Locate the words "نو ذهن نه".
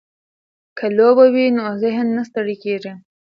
1.57-2.23